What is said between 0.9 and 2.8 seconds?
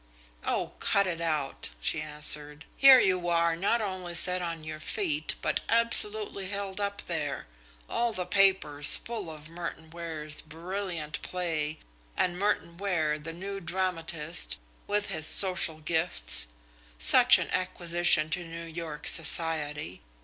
it out!" she answered.